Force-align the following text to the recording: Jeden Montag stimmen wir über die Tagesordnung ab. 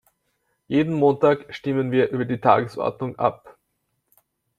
Jeden 0.67 0.93
Montag 0.95 1.53
stimmen 1.53 1.91
wir 1.91 2.09
über 2.09 2.25
die 2.25 2.39
Tagesordnung 2.41 3.19
ab. 3.19 3.59